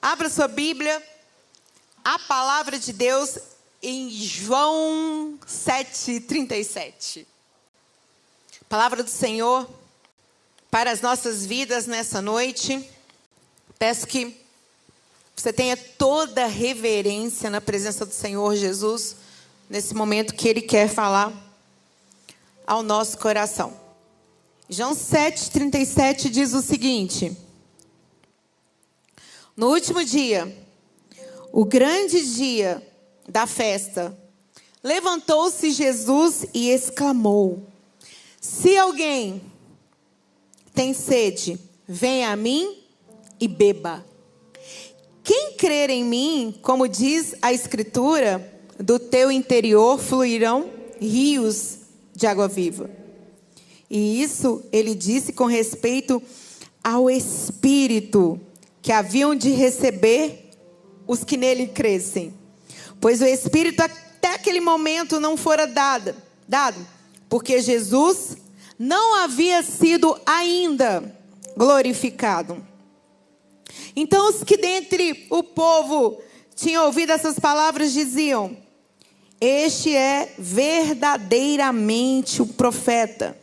[0.00, 1.02] Abra sua Bíblia,
[2.04, 3.36] a palavra de Deus
[3.82, 7.26] em João 7,37.
[8.68, 9.68] Palavra do Senhor
[10.70, 12.88] para as nossas vidas nessa noite.
[13.76, 14.40] Peço que
[15.34, 19.16] você tenha toda reverência na presença do Senhor Jesus,
[19.68, 21.32] nesse momento que Ele quer falar
[22.64, 23.76] ao nosso coração.
[24.70, 27.36] João 7,37 diz o seguinte.
[29.58, 30.56] No último dia,
[31.52, 32.80] o grande dia
[33.28, 34.16] da festa,
[34.84, 37.66] levantou-se Jesus e exclamou:
[38.40, 39.42] Se alguém
[40.72, 42.78] tem sede, venha a mim
[43.40, 44.06] e beba.
[45.24, 51.78] Quem crer em mim, como diz a Escritura, do teu interior fluirão rios
[52.14, 52.88] de água viva.
[53.90, 56.22] E isso ele disse com respeito
[56.80, 58.40] ao Espírito
[58.82, 60.50] que haviam de receber
[61.06, 62.34] os que nele crescem.
[63.00, 66.14] Pois o Espírito até aquele momento não fora dado,
[66.46, 66.86] dado,
[67.28, 68.36] porque Jesus
[68.78, 71.14] não havia sido ainda
[71.56, 72.64] glorificado.
[73.96, 76.20] Então os que dentre o povo
[76.54, 78.56] tinham ouvido essas palavras diziam:
[79.40, 83.36] Este é verdadeiramente o profeta.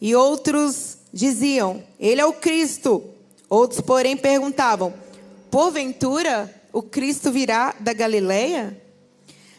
[0.00, 3.02] E outros diziam: Ele é o Cristo.
[3.48, 4.92] Outros, porém, perguntavam:
[5.50, 8.80] Porventura o Cristo virá da Galileia?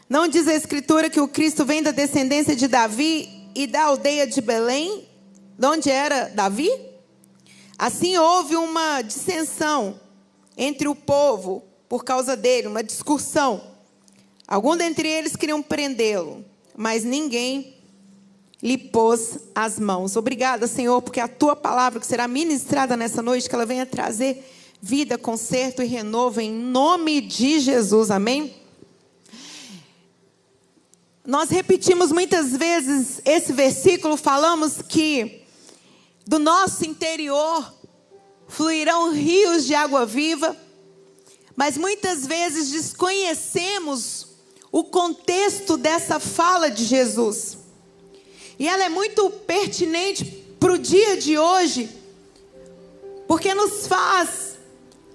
[0.07, 4.25] Não diz a Escritura que o Cristo vem da descendência de Davi e da aldeia
[4.25, 5.07] de Belém,
[5.57, 6.69] de onde era Davi?
[7.77, 9.99] Assim houve uma dissensão
[10.57, 13.61] entre o povo por causa dele, uma discussão.
[14.47, 16.43] Alguns dentre eles queriam prendê-lo,
[16.75, 17.78] mas ninguém
[18.61, 20.15] lhe pôs as mãos.
[20.15, 24.43] Obrigada, Senhor, porque a tua palavra que será ministrada nessa noite, que ela venha trazer
[24.81, 28.11] vida, conserto e renovo em nome de Jesus.
[28.11, 28.55] Amém?
[31.25, 35.43] Nós repetimos muitas vezes esse versículo, falamos que
[36.25, 37.73] do nosso interior
[38.47, 40.57] fluirão rios de água viva,
[41.55, 44.27] mas muitas vezes desconhecemos
[44.71, 47.58] o contexto dessa fala de Jesus.
[48.59, 50.25] E ela é muito pertinente
[50.59, 51.89] para o dia de hoje,
[53.25, 54.57] porque nos faz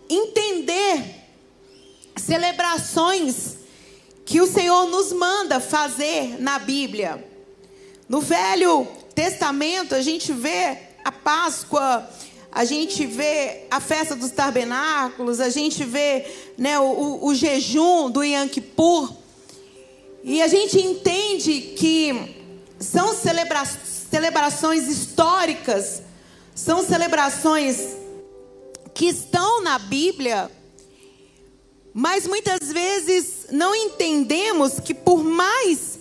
[0.09, 1.05] entender
[2.17, 3.59] celebrações
[4.25, 7.23] que o Senhor nos manda fazer na Bíblia.
[8.09, 12.09] No Velho Testamento, a gente vê a Páscoa,
[12.51, 16.25] a gente vê a festa dos tabernáculos, a gente vê
[16.57, 19.13] né, o, o, jejum do Yom Kippur,
[20.23, 22.44] e a gente entende que
[22.85, 26.03] são celebra celebrações históricas,
[26.55, 27.97] são celebrações
[28.95, 30.51] que estão na Bíblia,
[31.93, 35.99] mas muitas vezes não entendemos que, por mais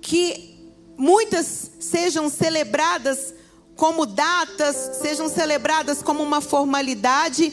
[0.00, 0.56] que
[0.96, 3.34] muitas sejam celebradas
[3.76, 7.52] como datas, sejam celebradas como uma formalidade,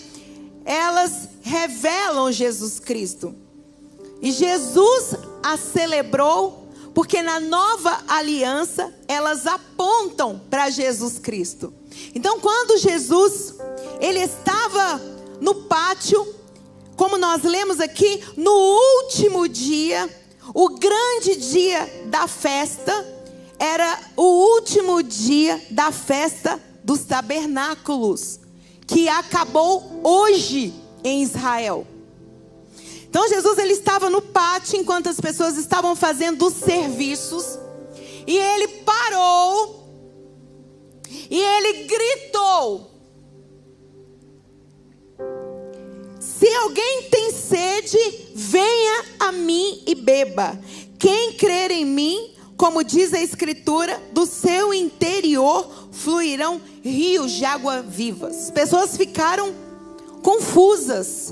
[0.66, 3.36] elas revelam Jesus Cristo.
[4.22, 6.63] E Jesus a celebrou
[6.94, 11.74] porque na nova aliança elas apontam para Jesus Cristo.
[12.14, 13.56] Então, quando Jesus
[14.00, 15.02] ele estava
[15.42, 16.26] no pátio,
[16.96, 20.10] como nós lemos aqui, no último dia,
[20.54, 22.94] o grande dia da festa,
[23.58, 28.40] era o último dia da festa dos tabernáculos,
[28.86, 30.74] que acabou hoje
[31.04, 31.88] em Israel.
[33.14, 37.60] Então Jesus ele estava no pátio enquanto as pessoas estavam fazendo os serviços
[38.26, 39.88] e ele parou
[41.30, 42.90] e ele gritou:
[46.20, 48.00] Se alguém tem sede,
[48.34, 50.60] venha a mim e beba.
[50.98, 57.84] Quem crer em mim, como diz a Escritura, do seu interior fluirão rios de água
[57.84, 58.46] vivas.
[58.46, 59.54] As pessoas ficaram
[60.24, 61.32] confusas.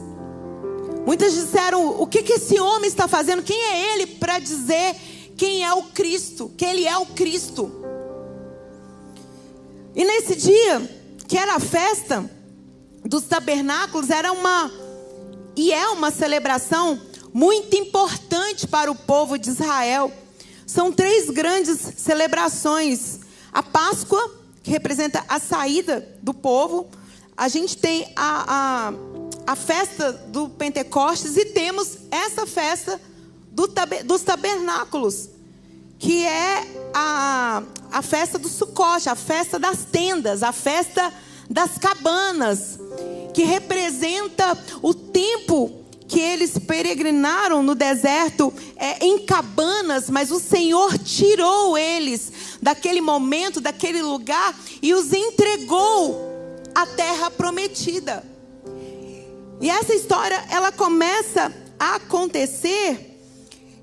[1.05, 3.43] Muitas disseram: o que, que esse homem está fazendo?
[3.43, 4.95] Quem é ele para dizer
[5.37, 6.51] quem é o Cristo?
[6.57, 7.71] Que ele é o Cristo.
[9.95, 10.81] E nesse dia,
[11.27, 12.29] que era a festa
[13.03, 14.71] dos tabernáculos, era uma
[15.55, 17.01] e é uma celebração
[17.33, 20.11] muito importante para o povo de Israel.
[20.65, 23.19] São três grandes celebrações:
[23.51, 24.33] a Páscoa,
[24.63, 26.87] que representa a saída do povo,
[27.35, 28.93] a gente tem a, a
[29.45, 32.99] a festa do Pentecostes e temos essa festa
[33.51, 33.67] do,
[34.05, 35.29] dos tabernáculos,
[35.99, 41.13] que é a, a festa do Sucote, a festa das tendas, a festa
[41.49, 42.79] das cabanas,
[43.33, 45.81] que representa o tempo
[46.71, 52.31] peregrinaram no deserto é, em cabanas, mas o Senhor tirou eles
[52.61, 56.29] daquele momento, daquele lugar e os entregou
[56.73, 58.30] à terra prometida.
[59.61, 63.19] E essa história, ela começa a acontecer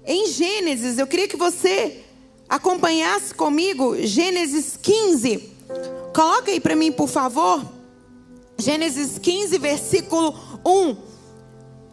[0.04, 0.98] em Gênesis.
[0.98, 2.04] Eu queria que você
[2.48, 5.52] acompanhasse comigo Gênesis 15.
[6.12, 7.64] Coloca aí para mim, por favor.
[8.58, 10.34] Gênesis 15, versículo
[10.66, 10.96] 1.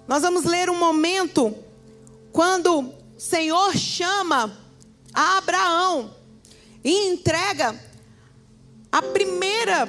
[0.08, 1.54] Nós vamos ler um momento
[2.32, 4.52] quando o Senhor chama
[5.14, 6.12] a Abraão
[6.84, 7.80] e entrega
[8.92, 9.86] a primeira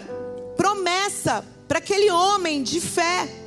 [0.55, 3.46] promessa para aquele homem de fé.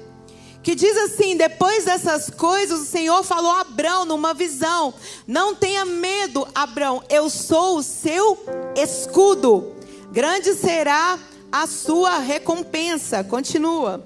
[0.70, 4.94] Que diz assim: depois dessas coisas, o Senhor falou a Abraão numa visão:
[5.26, 8.38] Não tenha medo, Abraão, eu sou o seu
[8.78, 9.74] escudo,
[10.12, 11.18] grande será
[11.52, 13.24] a sua recompensa.
[13.24, 14.06] Continua.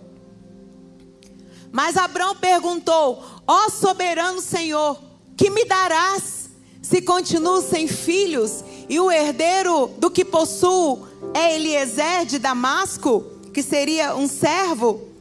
[1.70, 4.98] Mas Abraão perguntou: Ó soberano Senhor,
[5.36, 6.50] que me darás
[6.82, 13.62] se continuo sem filhos e o herdeiro do que possuo é Eliezer de Damasco, que
[13.62, 15.13] seria um servo?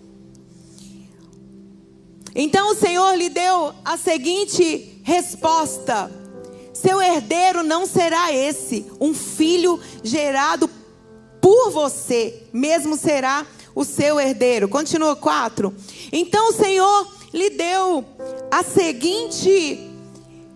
[2.35, 6.11] Então o Senhor lhe deu a seguinte resposta:
[6.73, 10.69] Seu herdeiro não será esse, um filho gerado
[11.41, 14.69] por você, mesmo será o seu herdeiro.
[14.69, 15.75] Continua 4.
[16.13, 18.05] Então o Senhor lhe deu
[18.51, 19.91] a seguinte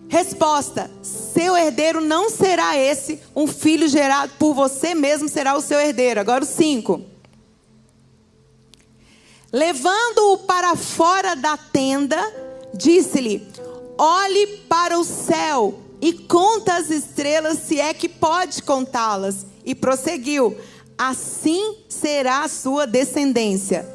[0.07, 5.79] resposta: Seu herdeiro não será esse, um filho gerado por você, mesmo será o seu
[5.79, 6.19] herdeiro.
[6.19, 7.16] Agora o 5.
[9.51, 12.17] Levando-o para fora da tenda,
[12.73, 13.47] disse-lhe:
[13.97, 19.45] Olhe para o céu e conta as estrelas, se é que pode contá-las.
[19.65, 20.57] E prosseguiu:
[20.97, 23.87] Assim será a sua descendência.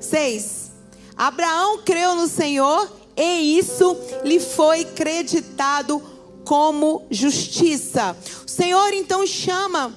[0.00, 0.72] 6.
[1.16, 6.02] Abraão creu no Senhor e isso lhe foi creditado
[6.44, 8.16] como justiça.
[8.46, 9.96] O Senhor então chama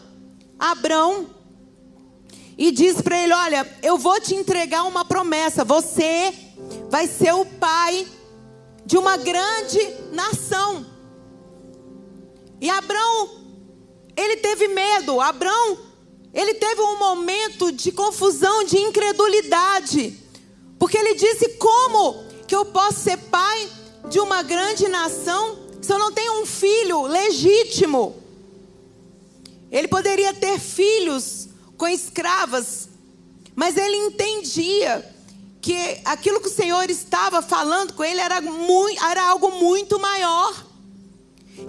[0.57, 1.27] Abraão
[2.59, 5.63] e diz para ele: Olha, eu vou te entregar uma promessa.
[5.63, 6.33] Você
[6.89, 8.05] vai ser o pai
[8.85, 9.79] de uma grande
[10.11, 10.85] nação.
[12.59, 13.29] E Abraão,
[14.13, 15.21] ele teve medo.
[15.21, 15.79] Abraão,
[16.33, 20.19] ele teve um momento de confusão, de incredulidade.
[20.77, 23.69] Porque ele disse: Como que eu posso ser pai
[24.09, 28.21] de uma grande nação se eu não tenho um filho legítimo?
[29.71, 31.48] Ele poderia ter filhos
[31.79, 32.89] com escravas,
[33.55, 35.15] mas ele entendia
[35.61, 40.65] que aquilo que o Senhor estava falando com ele era, muito, era algo muito maior.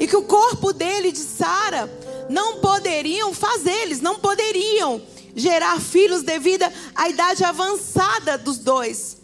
[0.00, 1.88] E que o corpo dele de Sara
[2.28, 5.00] não poderiam fazer, eles não poderiam
[5.34, 6.64] gerar filhos devido
[6.94, 9.16] à idade avançada dos dois.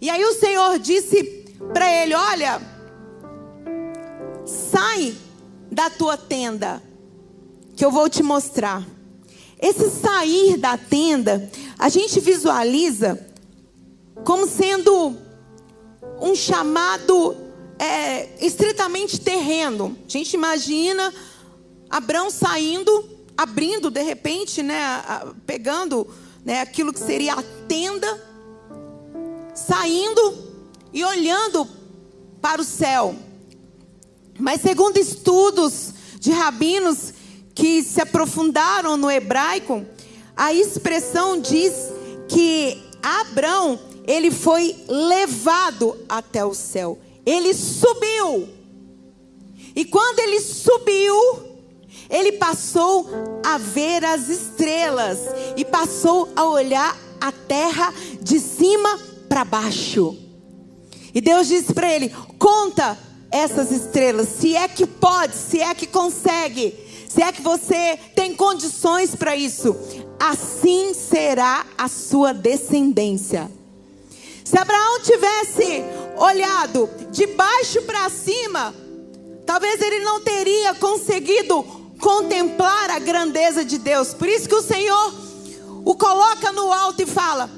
[0.00, 1.22] E aí o Senhor disse
[1.72, 2.60] para ele: Olha,
[4.46, 5.14] sai
[5.70, 6.82] da tua tenda,
[7.76, 8.97] que eu vou te mostrar.
[9.60, 13.26] Esse sair da tenda, a gente visualiza
[14.24, 15.16] como sendo
[16.20, 17.36] um chamado
[17.78, 19.96] é, estritamente terreno.
[20.06, 21.12] A gente imagina
[21.90, 25.02] Abraão saindo, abrindo de repente, né,
[25.46, 26.06] pegando
[26.44, 28.26] né, aquilo que seria a tenda,
[29.54, 30.48] saindo
[30.92, 31.66] e olhando
[32.40, 33.14] para o céu.
[34.38, 37.12] Mas segundo estudos de rabinos
[37.58, 39.84] que se aprofundaram no hebraico,
[40.36, 41.74] a expressão diz
[42.28, 46.96] que Abraão, ele foi levado até o céu.
[47.26, 48.48] Ele subiu.
[49.74, 51.16] E quando ele subiu,
[52.08, 53.08] ele passou
[53.44, 55.18] a ver as estrelas
[55.56, 60.16] e passou a olhar a terra de cima para baixo.
[61.12, 62.96] E Deus disse para ele: Conta
[63.32, 68.34] essas estrelas, se é que pode, se é que consegue se é que você tem
[68.34, 69.74] condições para isso,
[70.20, 73.50] assim será a sua descendência.
[74.44, 75.82] Se Abraão tivesse
[76.16, 78.74] olhado de baixo para cima,
[79.46, 81.62] talvez ele não teria conseguido
[81.98, 84.12] contemplar a grandeza de Deus.
[84.12, 85.14] Por isso que o Senhor
[85.84, 87.50] o coloca no alto e fala: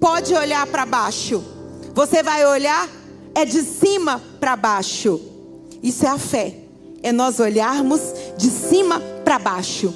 [0.00, 1.42] pode olhar para baixo.
[1.94, 2.88] Você vai olhar
[3.34, 5.20] é de cima para baixo.
[5.82, 6.65] Isso é a fé
[7.06, 8.00] é nós olharmos
[8.36, 9.94] de cima para baixo.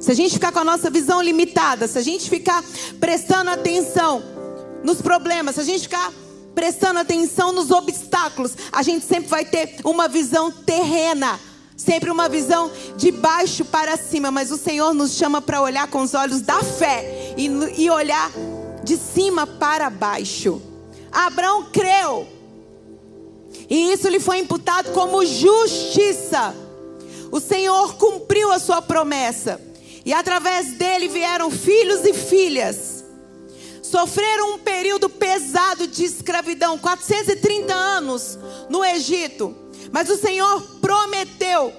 [0.00, 2.64] Se a gente ficar com a nossa visão limitada, se a gente ficar
[2.98, 4.20] prestando atenção
[4.82, 6.12] nos problemas, se a gente ficar
[6.56, 11.38] prestando atenção nos obstáculos, a gente sempre vai ter uma visão terrena,
[11.76, 14.32] sempre uma visão de baixo para cima.
[14.32, 17.46] Mas o Senhor nos chama para olhar com os olhos da fé e,
[17.76, 18.32] e olhar
[18.82, 20.60] de cima para baixo.
[21.12, 22.37] Abraão creu
[23.68, 26.54] E isso lhe foi imputado como justiça.
[27.30, 29.60] O Senhor cumpriu a sua promessa.
[30.04, 33.04] E através dele vieram filhos e filhas.
[33.82, 38.38] Sofreram um período pesado de escravidão 430 anos
[38.70, 39.54] no Egito.
[39.92, 41.72] Mas o Senhor prometeu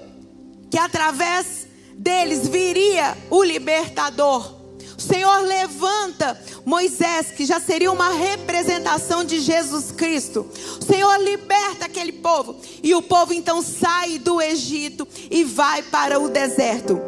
[0.70, 4.59] que através deles viria o libertador.
[5.00, 10.46] Senhor levanta Moisés, que já seria uma representação de Jesus Cristo.
[10.86, 12.56] Senhor liberta aquele povo.
[12.82, 17.00] E o povo então sai do Egito e vai para o deserto.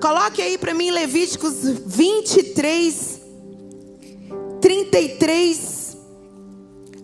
[0.00, 1.54] Coloque aí para mim Levíticos
[1.86, 3.20] 23,
[4.60, 5.96] 33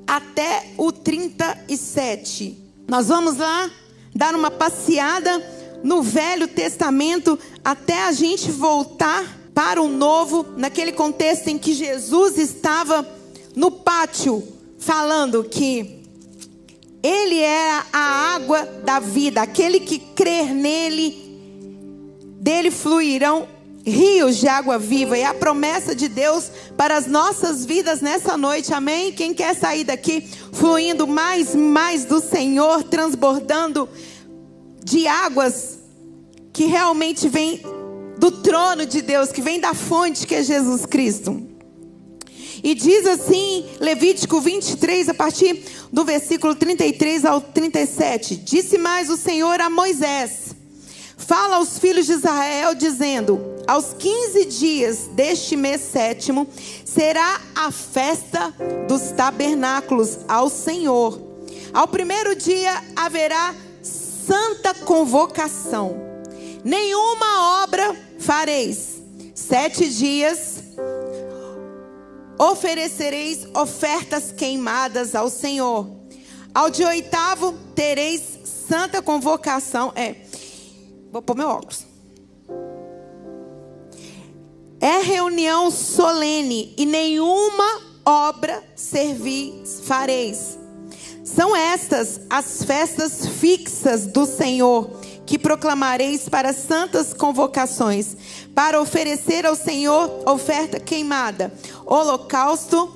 [0.07, 2.59] até o 37.
[2.87, 3.71] Nós vamos lá
[4.15, 5.43] dar uma passeada
[5.83, 12.37] no Velho Testamento até a gente voltar para o novo, naquele contexto em que Jesus
[12.37, 13.07] estava
[13.55, 14.43] no pátio,
[14.79, 16.03] falando que
[17.03, 21.39] Ele era a água da vida, aquele que crer nele,
[22.41, 23.49] dele fluirão
[23.87, 28.73] rios de água viva, e a promessa de Deus para as nossas vidas nessa noite,
[28.73, 29.13] amém?
[29.13, 33.89] Quem quer sair daqui fluindo mais, mais do Senhor, transbordando
[34.83, 35.79] de águas
[36.53, 37.61] que realmente vem
[38.25, 41.47] do trono de Deus, que vem da fonte que é Jesus Cristo.
[42.63, 45.63] E diz assim, Levítico 23, a partir
[45.93, 50.55] do versículo 33 ao 37: Disse mais o Senhor a Moisés:
[51.19, 56.49] Fala aos filhos de Israel, dizendo: Aos 15 dias deste mês sétimo
[56.83, 58.55] será a festa
[58.89, 61.21] dos tabernáculos ao Senhor.
[61.75, 66.03] Ao primeiro dia haverá santa convocação.
[66.65, 69.03] Nenhuma obra fareis.
[69.35, 70.63] Sete dias
[72.39, 75.89] oferecereis ofertas queimadas ao Senhor.
[76.55, 79.93] Ao dia oitavo tereis santa convocação.
[79.95, 80.17] É,
[81.11, 81.87] vou pôr meu óculos.
[84.81, 90.59] É reunião solene e nenhuma obra servis fareis.
[91.25, 98.17] São estas as festas fixas do Senhor que proclamareis para santas convocações,
[98.55, 101.53] para oferecer ao Senhor oferta queimada,
[101.87, 102.95] holocausto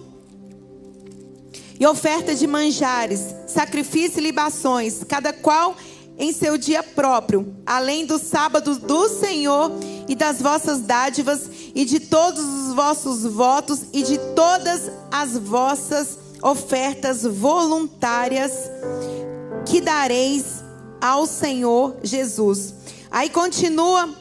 [1.80, 5.76] e oferta de manjares, sacrifício e libações, cada qual
[6.18, 9.70] em seu dia próprio, além do sábado do Senhor
[10.08, 16.18] e das vossas dádivas e de todos os vossos votos e de todas as vossas
[16.42, 18.52] ofertas voluntárias
[19.64, 20.57] que dareis
[21.00, 22.74] ao Senhor Jesus.
[23.10, 24.14] Aí continua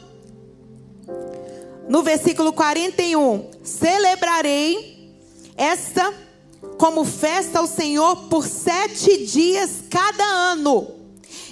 [1.88, 5.14] no versículo 41: Celebrarei
[5.56, 6.12] esta
[6.76, 10.86] como festa ao Senhor por sete dias cada ano.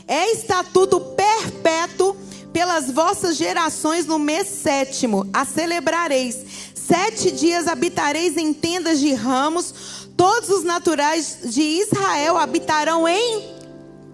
[0.06, 2.16] É estatuto perpétuo
[2.52, 5.28] pelas vossas gerações no mês sétimo.
[5.32, 6.38] A celebrareis.
[6.74, 10.06] Sete dias habitareis em tendas de ramos.
[10.16, 13.55] Todos os naturais de Israel habitarão em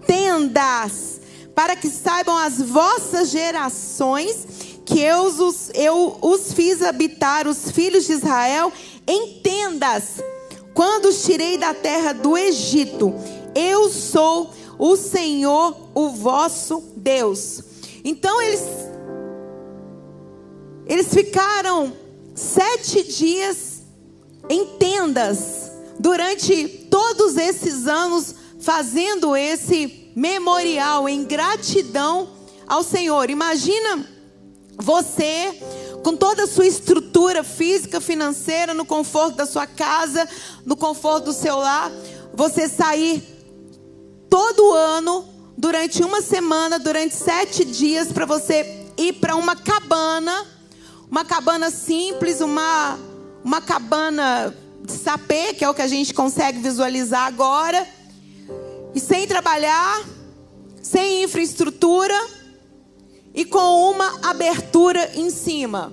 [0.06, 1.20] tendas,
[1.54, 4.46] para que saibam as vossas gerações
[4.84, 8.72] que eu os, eu os fiz habitar, os filhos de Israel,
[9.06, 10.22] em tendas,
[10.74, 13.14] quando os tirei da terra do Egito.
[13.54, 17.62] Eu sou o Senhor, o vosso Deus.
[18.04, 18.62] Então eles,
[20.86, 21.92] eles ficaram
[22.34, 23.82] sete dias
[24.48, 32.30] em tendas durante todos esses anos fazendo esse memorial em gratidão
[32.66, 33.28] ao Senhor.
[33.28, 34.06] Imagina
[34.76, 35.58] você
[36.02, 40.28] com toda a sua estrutura física, financeira, no conforto da sua casa,
[40.64, 41.90] no conforto do seu lar,
[42.32, 43.22] você sair
[44.28, 50.46] todo ano, durante uma semana, durante sete dias, para você ir para uma cabana,
[51.10, 52.98] uma cabana simples, uma,
[53.44, 54.54] uma cabana
[54.84, 57.86] de sapê, que é o que a gente consegue visualizar agora
[58.94, 60.04] e sem trabalhar,
[60.82, 62.14] sem infraestrutura
[63.34, 65.92] e com uma abertura em cima.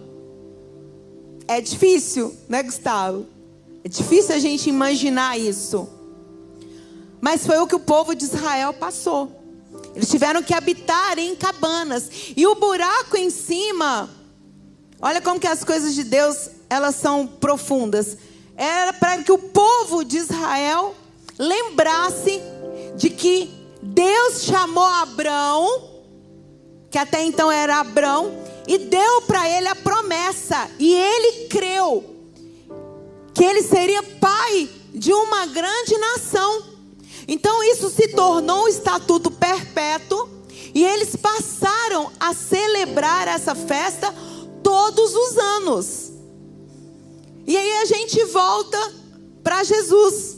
[1.47, 3.25] É difícil, né, Gustavo?
[3.83, 5.87] É difícil a gente imaginar isso.
[7.21, 9.39] Mas foi o que o povo de Israel passou.
[9.95, 12.09] Eles tiveram que habitar em cabanas.
[12.35, 14.09] E o buraco em cima,
[15.01, 18.17] olha como que as coisas de Deus, elas são profundas.
[18.55, 20.95] Era para que o povo de Israel
[21.37, 22.41] lembrasse
[22.95, 23.49] de que
[23.81, 25.89] Deus chamou Abraão,
[26.89, 28.31] que até então era Abraão,
[28.67, 32.03] e deu para ele a promessa, e ele creu
[33.33, 36.63] que ele seria pai de uma grande nação.
[37.27, 40.27] Então isso se tornou um estatuto perpétuo
[40.73, 44.13] e eles passaram a celebrar essa festa
[44.63, 46.11] todos os anos.
[47.47, 48.93] E aí a gente volta
[49.43, 50.28] para Jesus.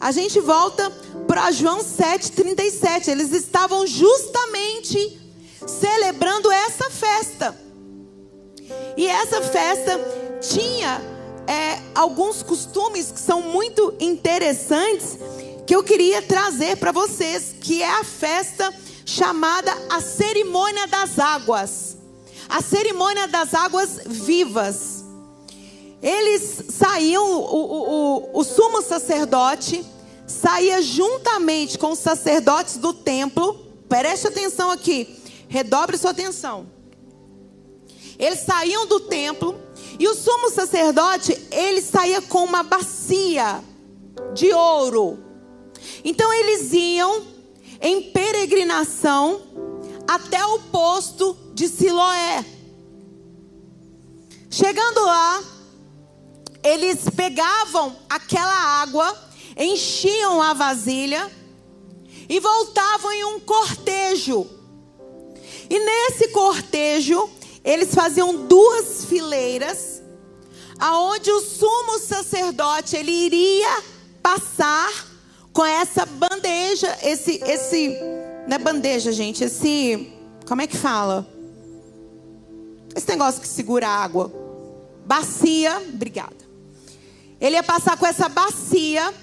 [0.00, 0.90] A gente volta
[1.26, 3.08] para João 7,37.
[3.08, 5.20] Eles estavam justamente
[5.66, 7.58] celebrando essa festa.
[8.96, 9.98] E essa festa
[10.40, 11.00] tinha
[11.46, 15.18] é, alguns costumes que são muito interessantes
[15.66, 18.72] que eu queria trazer para vocês, que é a festa
[19.04, 21.96] chamada a cerimônia das águas.
[22.48, 24.97] A cerimônia das águas vivas.
[26.02, 27.90] Eles saíam, o, o,
[28.34, 29.84] o, o sumo sacerdote
[30.26, 33.54] saía juntamente com os sacerdotes do templo.
[33.88, 35.08] Preste atenção aqui,
[35.48, 36.66] redobre sua atenção.
[38.18, 39.58] Eles saíam do templo
[39.98, 43.62] e o sumo sacerdote, ele saía com uma bacia
[44.34, 45.18] de ouro.
[46.04, 47.22] Então eles iam
[47.80, 49.40] em peregrinação
[50.06, 52.44] até o posto de Siloé.
[54.50, 55.42] Chegando lá,
[56.68, 59.16] eles pegavam aquela água,
[59.56, 61.30] enchiam a vasilha
[62.28, 64.46] e voltavam em um cortejo.
[65.70, 67.28] E nesse cortejo,
[67.64, 70.02] eles faziam duas fileiras,
[70.78, 73.82] aonde o sumo sacerdote ele iria
[74.22, 75.06] passar
[75.52, 77.88] com essa bandeja, esse, esse,
[78.46, 80.12] não é bandeja, gente, esse,
[80.46, 81.26] como é que fala?
[82.94, 84.32] Esse negócio que segura a água.
[85.04, 86.47] Bacia, obrigada.
[87.40, 89.14] Ele ia passar com essa bacia,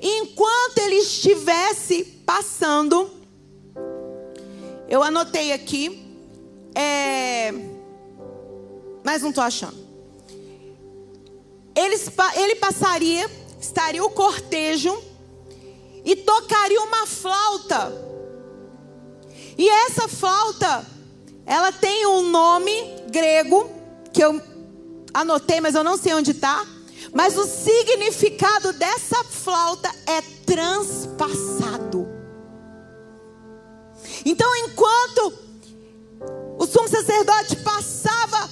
[0.00, 3.10] enquanto ele estivesse passando,
[4.88, 6.04] eu anotei aqui,
[6.74, 7.52] é,
[9.04, 9.76] mas não estou achando.
[11.74, 11.96] Ele,
[12.36, 13.28] ele passaria,
[13.60, 14.96] estaria o cortejo
[16.04, 17.92] e tocaria uma flauta.
[19.58, 20.86] E essa flauta,
[21.44, 22.72] ela tem um nome
[23.10, 23.68] grego
[24.12, 24.40] que eu
[25.12, 26.64] anotei, mas eu não sei onde está.
[27.12, 32.08] Mas o significado dessa flauta é transpassado.
[34.24, 35.32] Então, enquanto
[36.58, 38.50] o sumo sacerdote passava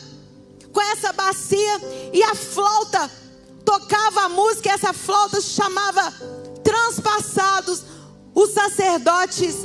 [0.72, 1.80] com essa bacia
[2.12, 3.10] e a flauta
[3.64, 6.12] tocava a música, essa flauta chamava
[6.62, 7.82] transpassados,
[8.34, 9.56] os sacerdotes,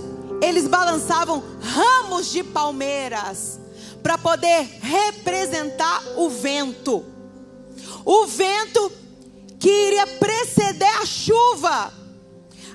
[0.41, 3.59] eles balançavam ramos de palmeiras
[4.01, 7.03] para poder representar o vento.
[8.05, 8.91] O vento
[9.59, 11.93] que iria preceder a chuva.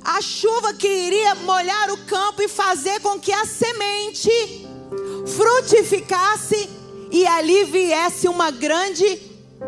[0.03, 4.31] A chuva que iria molhar o campo e fazer com que a semente
[5.27, 6.69] frutificasse
[7.11, 9.21] e ali viesse uma grande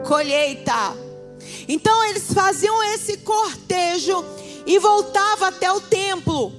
[0.07, 0.95] colheita.
[1.67, 4.25] Então eles faziam esse cortejo
[4.67, 6.53] e voltava até o templo.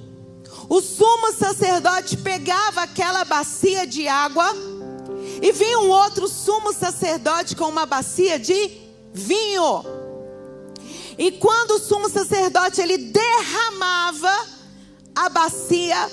[0.68, 4.52] O sumo sacerdote pegava aquela bacia de água
[5.40, 9.84] e vinha um outro sumo sacerdote com uma bacia de vinho.
[11.16, 14.32] E quando o sumo sacerdote ele derramava
[15.14, 16.08] a bacia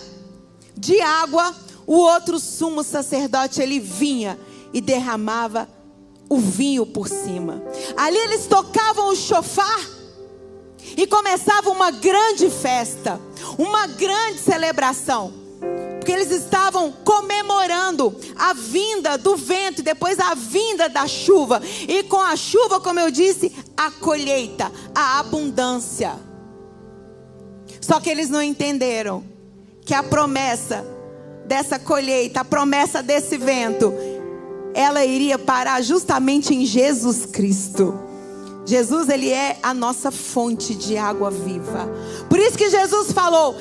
[0.76, 1.56] de água,
[1.86, 4.40] o outro sumo sacerdote ele vinha
[4.74, 5.70] e derramava
[6.28, 7.62] o vinho por cima.
[7.96, 9.80] Ali eles tocavam o chofar
[10.98, 13.20] e começava uma grande festa,
[13.58, 15.45] uma grande celebração.
[16.06, 21.60] Porque eles estavam comemorando a vinda do vento e depois a vinda da chuva.
[21.88, 26.14] E com a chuva, como eu disse, a colheita, a abundância.
[27.82, 29.24] Só que eles não entenderam
[29.84, 30.86] que a promessa
[31.48, 33.92] dessa colheita, a promessa desse vento,
[34.76, 38.00] ela iria parar justamente em Jesus Cristo.
[38.64, 41.90] Jesus, ele é a nossa fonte de água viva.
[42.30, 43.56] Por isso que Jesus falou: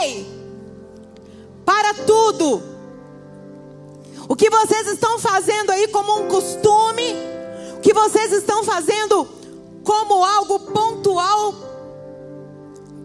[0.00, 0.37] "Ei!
[1.68, 2.62] Para tudo.
[4.26, 7.14] O que vocês estão fazendo aí como um costume,
[7.76, 9.28] o que vocês estão fazendo
[9.84, 11.54] como algo pontual,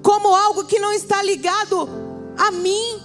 [0.02, 1.90] como algo que não está ligado
[2.38, 3.02] a mim,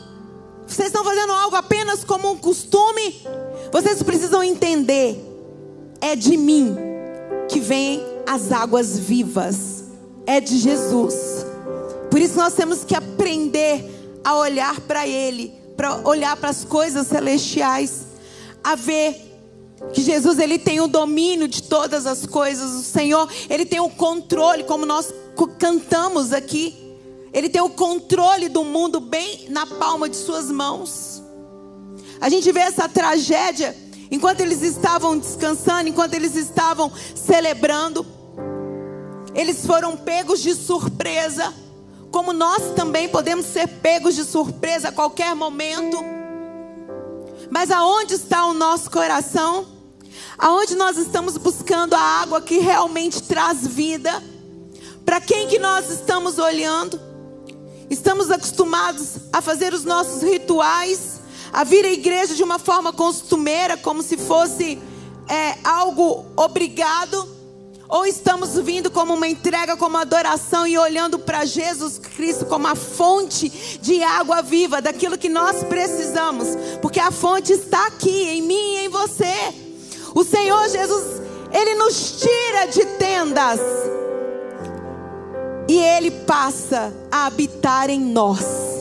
[0.64, 3.26] vocês estão fazendo algo apenas como um costume,
[3.72, 5.18] vocês precisam entender,
[6.00, 6.76] é de mim
[7.48, 9.86] que vem as águas vivas.
[10.24, 11.44] É de Jesus.
[12.08, 13.97] Por isso nós temos que aprender
[14.28, 18.08] a olhar para Ele, para olhar para as coisas celestiais,
[18.62, 19.24] a ver
[19.94, 22.72] que Jesus ele tem o domínio de todas as coisas.
[22.72, 25.14] O Senhor ele tem o controle, como nós
[25.58, 26.76] cantamos aqui.
[27.32, 31.22] Ele tem o controle do mundo bem na palma de suas mãos.
[32.20, 33.74] A gente vê essa tragédia
[34.10, 38.04] enquanto eles estavam descansando, enquanto eles estavam celebrando.
[39.34, 41.54] Eles foram pegos de surpresa
[42.10, 45.98] como nós também podemos ser pegos de surpresa a qualquer momento.
[47.50, 49.66] Mas aonde está o nosso coração?
[50.38, 54.22] Aonde nós estamos buscando a água que realmente traz vida?
[55.04, 57.00] Para quem que nós estamos olhando?
[57.90, 61.20] Estamos acostumados a fazer os nossos rituais,
[61.52, 64.78] a vir à igreja de uma forma costumeira, como se fosse
[65.26, 67.37] é, algo obrigado?
[67.88, 72.74] Ou estamos vindo como uma entrega, como adoração e olhando para Jesus Cristo como a
[72.74, 73.48] fonte
[73.80, 76.48] de água viva, daquilo que nós precisamos,
[76.82, 79.34] porque a fonte está aqui, em mim e em você.
[80.14, 83.60] O Senhor Jesus, Ele nos tira de tendas
[85.66, 88.77] e Ele passa a habitar em nós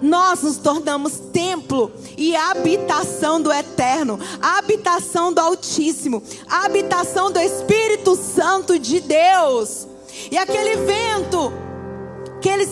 [0.00, 8.78] nós nos tornamos templo e habitação do Eterno, habitação do Altíssimo, habitação do Espírito Santo
[8.78, 9.86] de Deus.
[10.30, 11.52] E aquele vento
[12.40, 12.68] que eles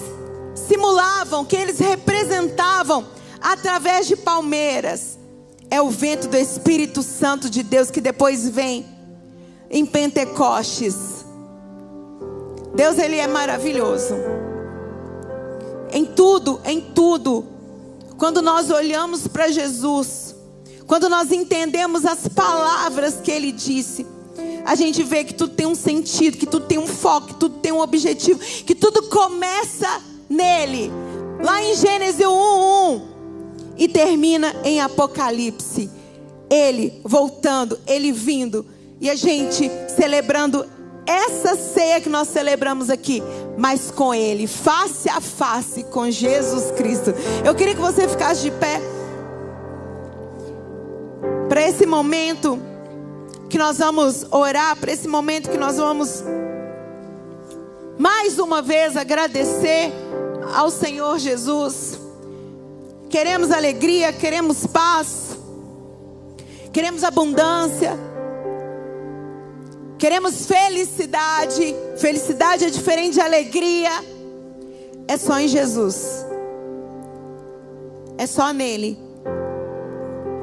[0.55, 3.07] simulavam, que eles representavam
[3.41, 5.19] através de palmeiras,
[5.71, 8.87] é o vento do Espírito Santo de Deus que depois vem
[9.71, 11.25] em Pentecostes.
[12.75, 14.15] Deus ele é maravilhoso
[15.93, 17.47] em tudo, em tudo.
[18.19, 20.35] Quando nós olhamos para Jesus,
[20.87, 24.07] quando nós entendemos as palavras que ele disse,
[24.65, 27.59] a gente vê que tudo tem um sentido, que tudo tem um foco, que tudo
[27.59, 30.91] tem um objetivo, que tudo começa nele.
[31.43, 33.03] Lá em Gênesis 1:1
[33.77, 35.91] e termina em Apocalipse.
[36.49, 38.65] Ele voltando, ele vindo
[39.01, 40.67] e a gente celebrando
[41.07, 43.23] essa ceia que nós celebramos aqui,
[43.57, 47.15] mas com Ele, face a face com Jesus Cristo.
[47.45, 48.81] Eu queria que você ficasse de pé
[51.49, 52.59] para esse momento
[53.49, 56.23] que nós vamos orar, para esse momento que nós vamos
[57.99, 59.93] mais uma vez agradecer
[60.55, 61.99] ao Senhor Jesus.
[63.09, 65.39] Queremos alegria, queremos paz,
[66.73, 67.99] queremos abundância.
[69.99, 71.75] Queremos felicidade.
[71.97, 73.91] Felicidade é diferente de alegria.
[75.09, 76.27] É só em Jesus.
[78.19, 78.99] É só nele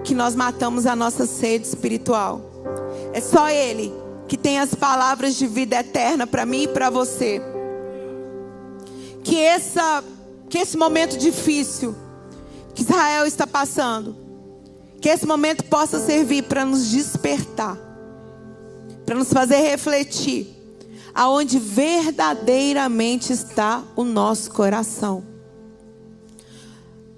[0.03, 2.41] que nós matamos a nossa sede espiritual.
[3.13, 3.93] É só ele
[4.27, 7.41] que tem as palavras de vida eterna para mim e para você.
[9.23, 10.03] Que essa
[10.49, 11.95] que esse momento difícil
[12.75, 14.15] que Israel está passando,
[15.01, 17.92] que esse momento possa servir para nos despertar
[19.13, 20.47] para nos fazer refletir
[21.13, 25.23] aonde verdadeiramente está o nosso coração.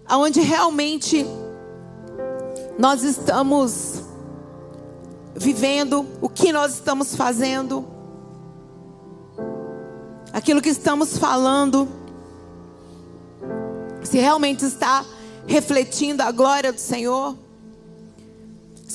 [0.06, 1.26] Aonde realmente
[2.78, 4.02] nós estamos
[5.34, 7.88] vivendo, o que nós estamos fazendo,
[10.34, 11.88] aquilo que estamos falando,
[14.04, 15.06] se realmente está
[15.48, 17.38] refletindo a glória do Senhor.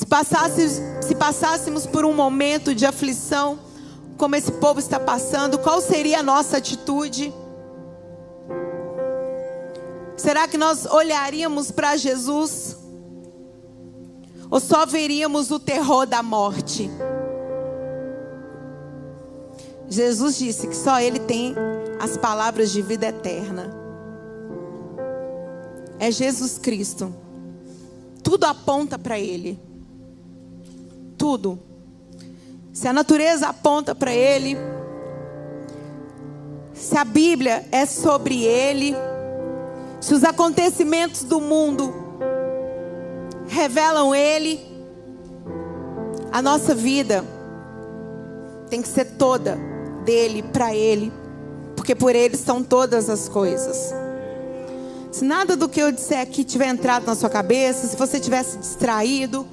[0.01, 3.59] Se passássemos, se passássemos por um momento de aflição,
[4.17, 7.31] como esse povo está passando, qual seria a nossa atitude?
[10.17, 12.75] Será que nós olharíamos para Jesus?
[14.49, 16.89] Ou só veríamos o terror da morte?
[19.87, 21.53] Jesus disse que só Ele tem
[21.99, 23.69] as palavras de vida eterna.
[25.99, 27.13] É Jesus Cristo.
[28.23, 29.69] Tudo aponta para Ele
[31.21, 31.59] tudo.
[32.73, 34.57] Se a natureza aponta para Ele,
[36.73, 38.95] se a Bíblia é sobre Ele,
[39.99, 41.93] se os acontecimentos do mundo
[43.47, 44.59] revelam Ele,
[46.31, 47.23] a nossa vida
[48.67, 49.59] tem que ser toda
[50.03, 51.13] dele, para Ele,
[51.75, 53.93] porque por Ele são todas as coisas.
[55.11, 58.57] Se nada do que eu disser aqui tiver entrado na sua cabeça, se você tivesse
[58.57, 59.45] distraído,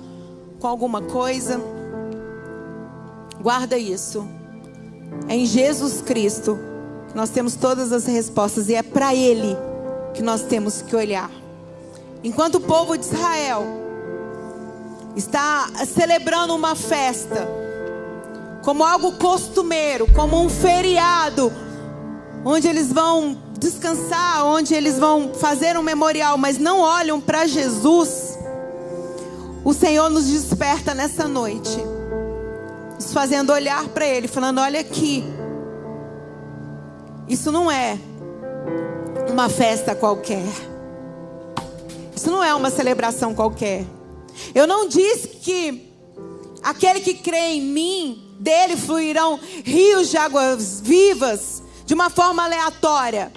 [0.60, 1.60] com alguma coisa,
[3.40, 4.26] guarda isso.
[5.28, 6.58] É em Jesus Cristo
[7.08, 9.56] que nós temos todas as respostas e é para Ele
[10.14, 11.30] que nós temos que olhar.
[12.22, 13.64] Enquanto o povo de Israel
[15.14, 17.48] está celebrando uma festa,
[18.62, 21.52] como algo costumeiro, como um feriado,
[22.44, 28.27] onde eles vão descansar, onde eles vão fazer um memorial, mas não olham para Jesus
[29.64, 31.78] o Senhor nos desperta nessa noite,
[32.94, 35.24] nos fazendo olhar para Ele, falando: olha aqui,
[37.28, 37.98] isso não é
[39.30, 40.46] uma festa qualquer,
[42.14, 43.84] isso não é uma celebração qualquer.
[44.54, 45.90] Eu não disse que
[46.62, 53.32] aquele que crê em mim, dele fluirão rios de águas vivas, de uma forma aleatória.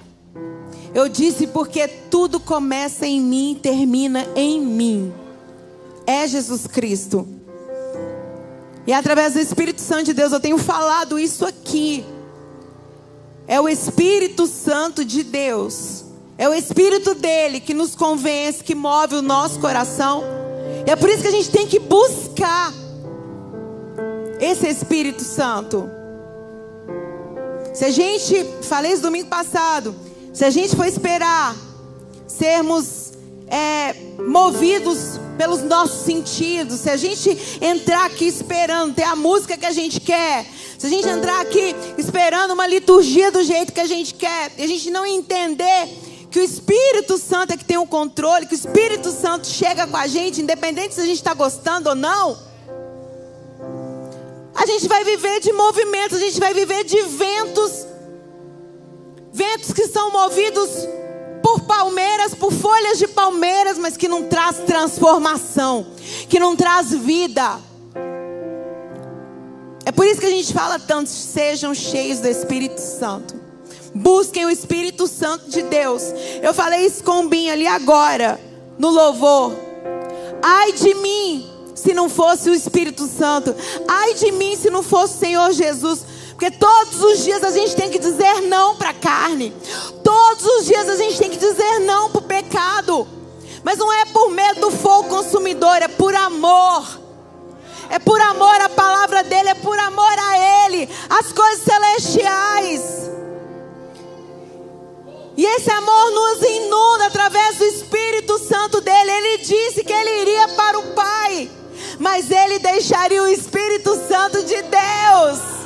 [0.94, 5.14] Eu disse porque tudo começa em mim e termina em mim.
[6.06, 7.28] É Jesus Cristo.
[8.86, 12.04] E através do Espírito Santo de Deus eu tenho falado isso aqui.
[13.48, 16.06] É o Espírito Santo de Deus.
[16.38, 20.24] É o Espírito dele que nos convence, que move o nosso coração.
[20.88, 22.74] E é por isso que a gente tem que buscar
[24.40, 25.90] esse Espírito Santo.
[27.74, 29.96] Se a gente, falei isso domingo passado,
[30.34, 31.56] se a gente for esperar
[32.28, 33.14] sermos
[33.48, 33.94] é,
[34.28, 39.72] movidos pelos nossos sentidos, se a gente entrar aqui esperando ter a música que a
[39.72, 40.46] gente quer,
[40.78, 44.64] se a gente entrar aqui esperando uma liturgia do jeito que a gente quer, e
[44.64, 45.88] a gente não entender
[46.30, 49.98] que o Espírito Santo é que tem o controle, que o Espírito Santo chega com
[49.98, 52.38] a gente, independente se a gente está gostando ou não.
[54.56, 57.92] A gente vai viver de movimentos, a gente vai viver de ventos
[59.34, 60.70] Ventos que são movidos
[61.42, 65.88] por palmeiras, por folhas de palmeiras, mas que não traz transformação,
[66.30, 67.60] que não traz vida.
[69.86, 73.40] É por isso que a gente fala tanto, sejam cheios do Espírito Santo.
[73.94, 76.04] Busquem o Espírito Santo de Deus.
[76.42, 78.40] Eu falei isso com o Binho ali agora,
[78.78, 79.54] no louvor.
[80.42, 83.56] Ai de mim, se não fosse o Espírito Santo.
[83.88, 86.06] Ai de mim, se não fosse o Senhor Jesus.
[86.30, 89.54] Porque todos os dias a gente tem que dizer não para a carne.
[90.12, 93.08] Todos os dias a gente tem que dizer não para o pecado.
[93.64, 97.00] Mas não é por medo do fogo consumidor, é por amor.
[97.90, 103.10] É por amor à palavra dele, é por amor a ele, as coisas celestiais.
[105.38, 109.12] E esse amor nos inunda através do Espírito Santo dele.
[109.12, 111.50] Ele disse que ele iria para o Pai,
[112.00, 115.61] mas ele deixaria o Espírito Santo de Deus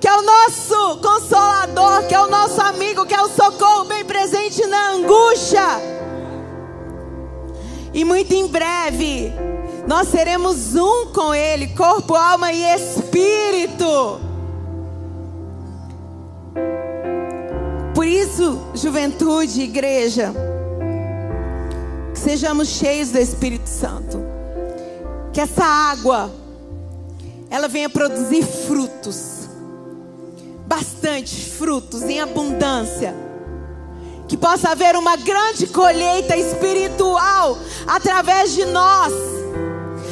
[0.00, 4.04] que é o nosso consolador, que é o nosso amigo, que é o socorro bem
[4.04, 5.66] presente na angústia.
[7.94, 9.32] E muito em breve,
[9.86, 14.20] nós seremos um com Ele, corpo, alma e espírito.
[17.94, 20.34] Por isso, juventude, igreja,
[22.12, 24.22] que sejamos cheios do Espírito Santo.
[25.32, 26.30] Que essa água,
[27.48, 29.35] ela venha produzir frutos
[30.66, 33.14] bastante frutos em abundância.
[34.28, 39.12] Que possa haver uma grande colheita espiritual através de nós,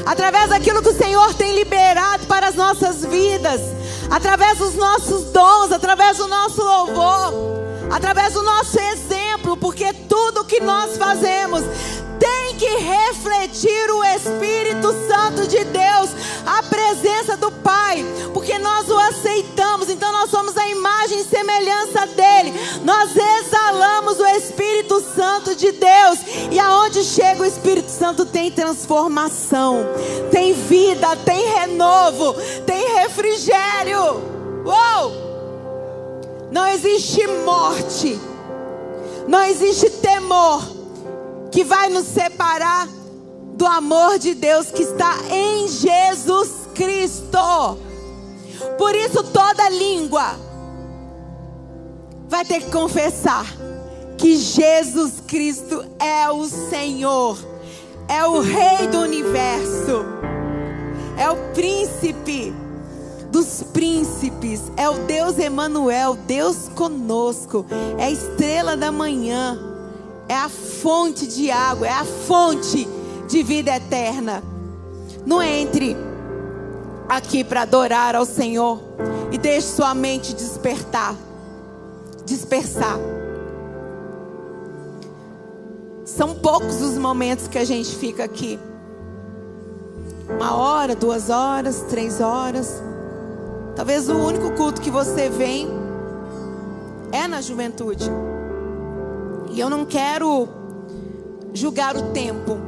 [0.07, 3.61] através daquilo que o Senhor tem liberado para as nossas vidas,
[4.09, 7.35] através dos nossos dons, através do nosso louvor,
[7.91, 11.65] através do nosso exemplo, porque tudo que nós fazemos
[12.55, 16.11] que refletir o Espírito Santo de Deus,
[16.47, 22.07] a presença do Pai, porque nós o aceitamos, então nós somos a imagem e semelhança
[22.07, 22.53] dele.
[22.85, 26.19] Nós exalamos o Espírito Santo de Deus,
[26.51, 29.87] e aonde chega o Espírito Santo tem transformação,
[30.31, 34.35] tem vida, tem renovo, tem refrigério.
[34.65, 35.25] Uou!
[36.51, 38.19] Não existe morte,
[39.27, 40.84] não existe temor
[41.55, 42.89] que vai nos separar
[43.55, 47.79] do amor de Deus que está em Jesus Cristo.
[48.77, 50.35] Por isso, toda língua
[52.29, 53.47] vai ter que confessar
[54.19, 57.39] que Jesus Cristo é o Senhor,
[58.09, 60.05] é o Rei do universo,
[61.17, 62.53] é o príncipe
[63.31, 67.65] dos príncipes, é o Deus Emanuel, Deus conosco,
[67.97, 69.74] é a estrela da manhã
[70.29, 72.89] é a fonte de água, é a fonte
[73.29, 74.43] de vida eterna.
[75.27, 75.97] Não entre
[77.09, 78.81] aqui para adorar ao Senhor
[79.31, 81.15] e deixe sua mente despertar,
[82.25, 82.99] dispersar.
[86.05, 88.59] São poucos os momentos que a gente fica aqui.
[90.29, 92.83] Uma hora, duas horas, três horas.
[93.75, 95.69] Talvez o único culto que você vem
[97.11, 98.11] é na juventude.
[99.55, 100.49] E eu não quero
[101.53, 102.59] julgar o tempo,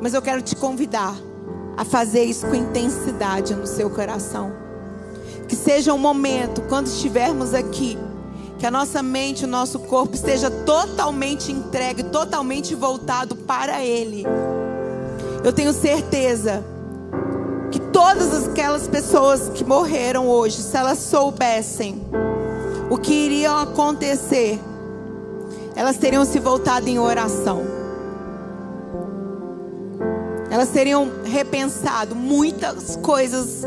[0.00, 1.14] mas eu quero te convidar
[1.76, 4.50] a fazer isso com intensidade no seu coração.
[5.46, 7.98] Que seja um momento, quando estivermos aqui,
[8.58, 14.24] que a nossa mente, o nosso corpo esteja totalmente entregue, totalmente voltado para Ele.
[15.44, 16.64] Eu tenho certeza
[17.70, 22.02] que todas aquelas pessoas que morreram hoje, se elas soubessem
[22.88, 24.58] o que iria acontecer,
[25.78, 27.62] elas teriam se voltado em oração.
[30.50, 33.62] Elas teriam repensado muitas coisas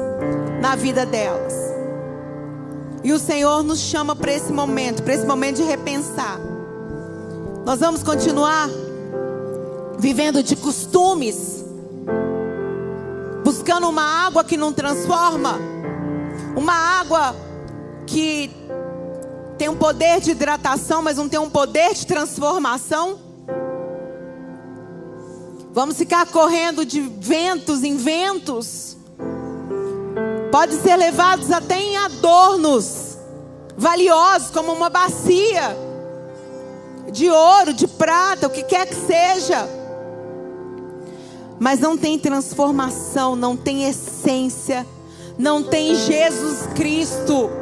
[0.60, 1.54] na vida delas.
[3.02, 6.38] E o Senhor nos chama para esse momento, para esse momento de repensar.
[7.64, 8.68] Nós vamos continuar
[9.98, 11.64] vivendo de costumes,
[13.42, 15.58] buscando uma água que não transforma,
[16.58, 17.34] uma água
[18.06, 18.61] que
[19.62, 23.20] tem um poder de hidratação, mas não tem um poder de transformação.
[25.72, 28.98] Vamos ficar correndo de ventos em ventos.
[30.52, 33.20] Pode ser levados até em adornos
[33.78, 35.78] valiosos, como uma bacia
[37.12, 39.70] de ouro, de prata, o que quer que seja.
[41.60, 44.88] Mas não tem transformação, não tem essência,
[45.38, 47.61] não tem Jesus Cristo.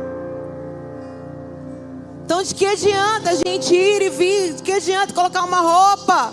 [2.29, 4.53] Então, de que adianta a gente ir e vir?
[4.53, 6.31] De que adianta colocar uma roupa?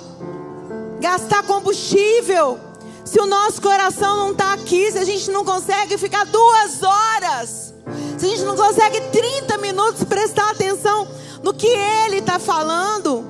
[1.01, 2.61] Gastar combustível?
[3.03, 7.73] Se o nosso coração não está aqui, se a gente não consegue ficar duas horas,
[8.19, 11.09] se a gente não consegue 30 minutos prestar atenção
[11.43, 13.25] no que ele está falando.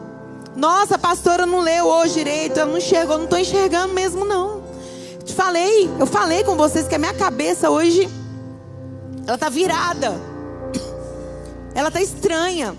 [0.56, 4.24] Nossa, a pastora não leu hoje direito, eu não enxergo, eu não estou enxergando mesmo,
[4.24, 4.64] não.
[5.24, 8.10] Te falei, eu falei com vocês que a minha cabeça hoje,
[9.24, 10.35] ela está virada.
[11.76, 12.74] Ela está estranha.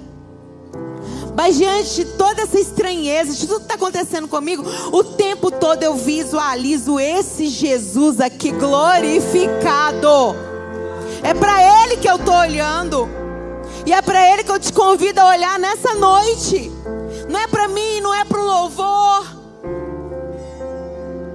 [1.36, 5.84] Mas diante de toda essa estranheza, de tudo que está acontecendo comigo, o tempo todo
[5.84, 10.36] eu visualizo esse Jesus aqui glorificado.
[11.22, 13.08] É para Ele que eu estou olhando.
[13.86, 16.72] E é para Ele que eu te convido a olhar nessa noite.
[17.30, 19.28] Não é para mim, não é para o louvor.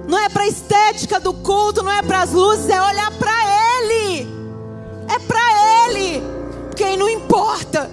[0.05, 3.31] Não é para a estética do culto, não é para as luzes, é olhar para
[3.79, 4.27] Ele.
[5.07, 6.32] É para Ele.
[6.73, 7.87] Porque não importa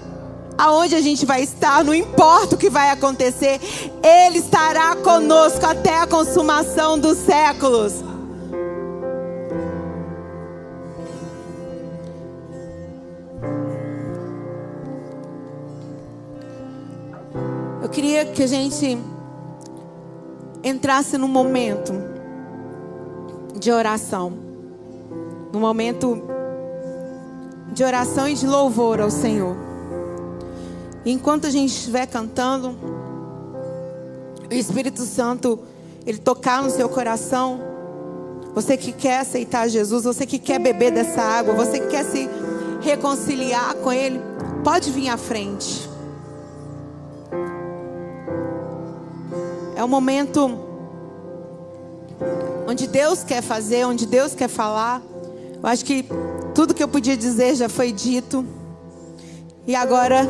[0.57, 3.61] aonde a gente vai estar, não importa o que vai acontecer,
[4.03, 8.03] Ele estará conosco até a consumação dos séculos.
[17.83, 18.97] Eu queria que a gente
[20.65, 21.93] entrasse num momento
[23.59, 24.33] de oração,
[25.53, 26.40] num momento
[27.73, 29.57] de oração e de louvor ao Senhor.
[31.05, 32.77] Enquanto a gente estiver cantando,
[34.51, 35.61] o Espírito Santo,
[36.05, 37.61] ele tocar no seu coração,
[38.55, 42.29] você que quer aceitar Jesus, você que quer beber dessa água, você que quer se
[42.81, 44.21] reconciliar com Ele,
[44.65, 45.89] pode vir à frente.
[49.77, 50.59] É o momento
[52.67, 55.01] onde Deus quer fazer, onde Deus quer falar.
[55.63, 56.05] Eu acho que
[56.55, 58.45] tudo que eu podia dizer já foi dito.
[59.67, 60.29] E agora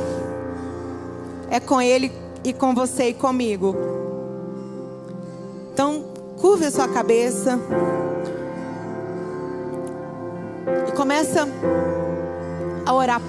[1.50, 2.12] é com Ele
[2.44, 3.76] e com você e comigo.
[5.72, 6.04] Então,
[6.40, 7.58] curve a sua cabeça.
[10.88, 11.48] E começa
[12.84, 13.22] a orar.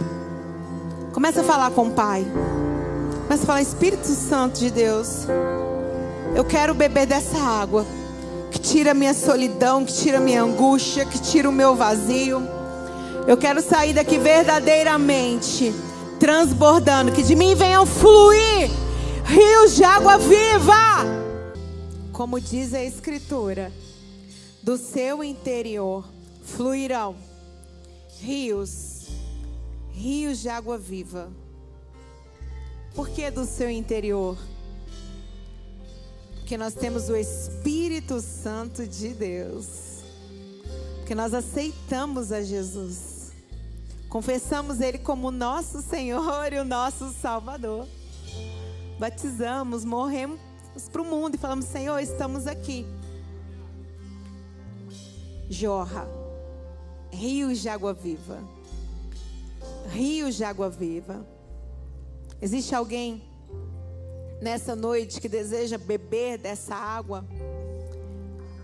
[1.13, 2.25] Começa a falar com o Pai.
[3.23, 5.27] Começa a falar, Espírito Santo de Deus.
[6.35, 7.85] Eu quero beber dessa água
[8.49, 12.41] que tira minha solidão, que tira minha angústia, que tira o meu vazio.
[13.27, 15.73] Eu quero sair daqui verdadeiramente
[16.19, 18.69] transbordando, que de mim venham fluir
[19.25, 21.05] rios de água viva.
[22.11, 23.71] Como diz a Escritura,
[24.61, 26.07] do seu interior
[26.43, 27.15] fluirão
[28.19, 29.07] rios,
[29.91, 31.29] rios de água viva.
[32.93, 34.37] Por que do seu interior?
[36.35, 39.67] Porque nós temos o Espírito Santo de Deus.
[40.97, 43.10] Porque nós aceitamos a Jesus.
[44.11, 47.87] Confessamos Ele como nosso Senhor e o nosso Salvador.
[48.99, 50.37] Batizamos, morremos
[50.91, 52.85] para o mundo e falamos: Senhor, estamos aqui.
[55.49, 56.09] Jorra,
[57.09, 58.43] rios de água viva.
[59.87, 61.25] Rios de água viva.
[62.41, 63.23] Existe alguém
[64.41, 67.25] nessa noite que deseja beber dessa água?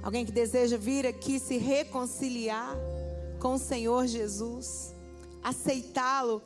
[0.04, 2.76] Alguém que deseja vir aqui se reconciliar
[3.40, 4.97] com o Senhor Jesus,
[5.48, 6.42] aceitá-lo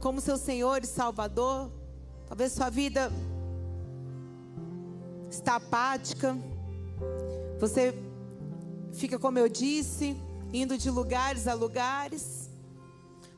[0.00, 1.70] como seu Senhor e Salvador.
[2.26, 3.12] Talvez sua vida
[5.30, 6.36] está apática.
[7.60, 7.94] Você
[8.94, 10.16] fica, como eu disse,
[10.52, 12.48] indo de lugares a lugares,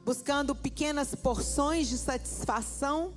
[0.04, 3.12] buscando pequenas porções de satisfação,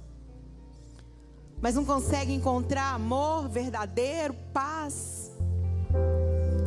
[1.61, 5.31] mas não consegue encontrar amor verdadeiro, paz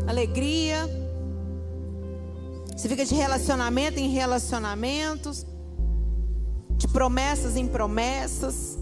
[0.06, 1.05] alegria.
[2.86, 5.44] Você fica de relacionamento em relacionamentos,
[6.76, 8.78] de promessas em promessas,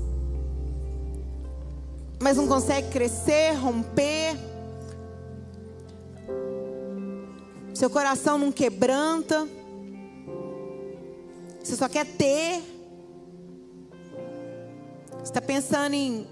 [2.20, 4.36] mas não consegue crescer, romper.
[7.72, 9.48] Seu coração não quebranta.
[11.62, 12.62] Você só quer ter.
[15.12, 16.26] Você está pensando em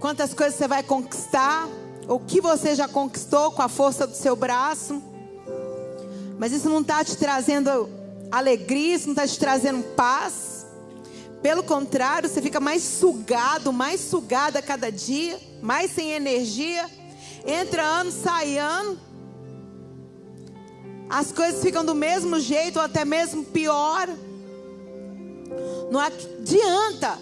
[0.00, 1.68] quantas coisas você vai conquistar,
[2.08, 5.11] ou o que você já conquistou com a força do seu braço.
[6.42, 7.88] Mas isso não está te trazendo
[8.28, 10.66] alegria, isso não está te trazendo paz.
[11.40, 16.90] Pelo contrário, você fica mais sugado, mais sugado a cada dia, mais sem energia.
[17.46, 18.98] Entra ano, sai ano.
[21.08, 24.08] As coisas ficam do mesmo jeito ou até mesmo pior.
[25.92, 27.20] Não adianta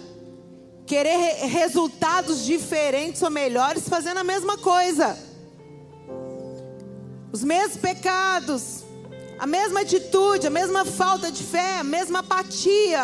[0.87, 5.15] querer resultados diferentes ou melhores fazendo a mesma coisa.
[7.31, 8.80] Os mesmos pecados,
[9.41, 13.03] a mesma atitude, a mesma falta de fé, a mesma apatia.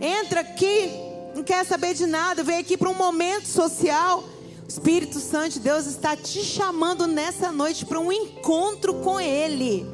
[0.00, 0.88] Entra aqui,
[1.34, 4.24] não quer saber de nada, vem aqui para um momento social.
[4.64, 9.84] O Espírito Santo de Deus está te chamando nessa noite para um encontro com Ele.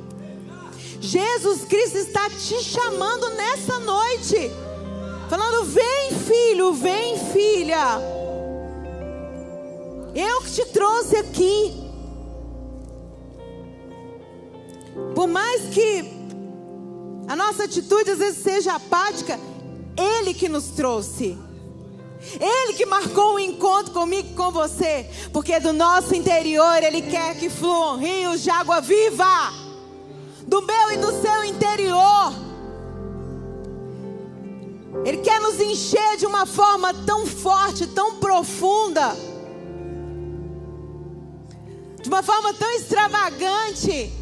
[1.00, 4.50] Jesus Cristo está te chamando nessa noite
[5.28, 7.98] Falando: vem, filho, vem, filha.
[10.14, 11.85] Eu que te trouxe aqui.
[15.16, 16.04] Por mais que
[17.26, 19.40] a nossa atitude às vezes seja apática,
[19.96, 21.38] Ele que nos trouxe.
[22.38, 25.08] Ele que marcou um encontro comigo e com você.
[25.32, 29.54] Porque do nosso interior Ele quer que fluam rios de água viva.
[30.46, 32.34] Do meu e do seu interior.
[35.02, 39.16] Ele quer nos encher de uma forma tão forte, tão profunda,
[42.02, 44.12] de uma forma tão extravagante,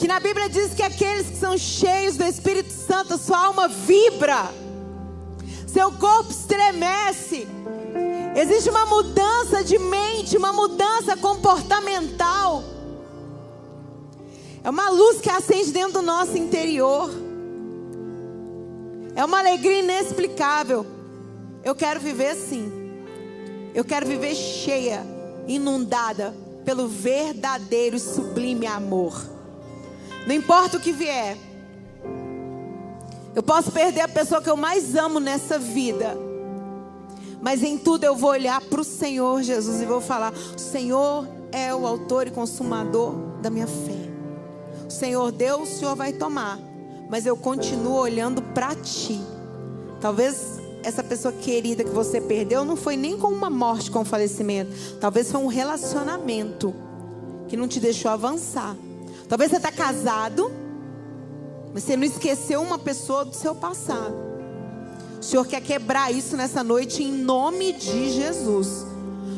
[0.00, 4.50] que na Bíblia diz que aqueles que são cheios do Espírito Santo, sua alma vibra,
[5.66, 7.46] seu corpo estremece.
[8.34, 12.64] Existe uma mudança de mente, uma mudança comportamental.
[14.64, 17.10] É uma luz que acende dentro do nosso interior.
[19.14, 20.86] É uma alegria inexplicável.
[21.62, 22.72] Eu quero viver assim.
[23.74, 25.04] Eu quero viver cheia,
[25.46, 26.34] inundada
[26.64, 29.39] pelo verdadeiro e sublime amor.
[30.26, 31.36] Não importa o que vier.
[33.34, 36.16] Eu posso perder a pessoa que eu mais amo nessa vida.
[37.40, 41.26] Mas em tudo eu vou olhar para o Senhor Jesus e vou falar: O Senhor
[41.52, 44.10] é o autor e consumador da minha fé.
[44.86, 46.58] O Senhor deu, o Senhor vai tomar
[47.10, 49.20] mas eu continuo olhando para ti.
[50.00, 54.04] Talvez essa pessoa querida que você perdeu não foi nem com uma morte, com um
[54.04, 54.70] falecimento.
[55.00, 56.72] Talvez foi um relacionamento
[57.48, 58.76] que não te deixou avançar.
[59.30, 60.50] Talvez você está casado,
[61.72, 64.12] mas você não esqueceu uma pessoa do seu passado.
[65.20, 68.84] O Senhor quer quebrar isso nessa noite em nome de Jesus.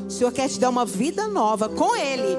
[0.07, 2.38] O Senhor quer te dar uma vida nova com Ele.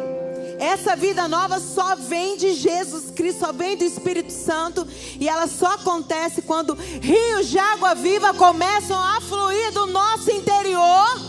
[0.58, 4.88] Essa vida nova só vem de Jesus Cristo, só vem do Espírito Santo.
[5.20, 11.22] E ela só acontece quando rios de água viva começam a fluir do nosso interior.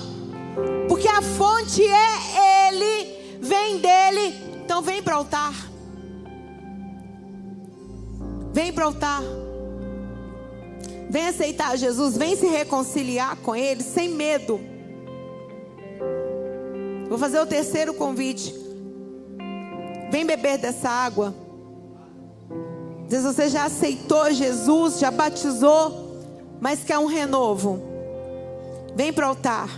[0.88, 4.34] Porque a fonte é Ele, vem dele.
[4.64, 5.73] Então vem para o altar.
[8.54, 9.20] Vem para o altar.
[11.10, 14.60] Vem aceitar Jesus, vem se reconciliar com Ele sem medo.
[17.08, 18.54] Vou fazer o terceiro convite.
[20.12, 21.34] Vem beber dessa água.
[23.08, 26.22] Diz você já aceitou Jesus, já batizou,
[26.60, 27.82] mas quer um renovo.
[28.94, 29.68] Vem para o altar.